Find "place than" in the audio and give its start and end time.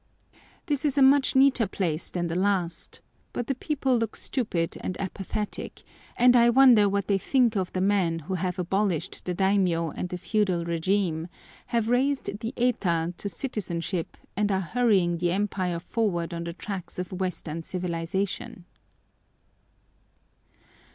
1.67-2.25